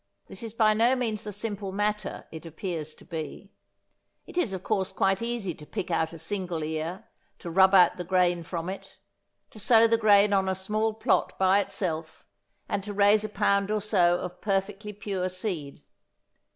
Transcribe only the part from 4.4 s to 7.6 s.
of course quite easy to pick out a single ear, to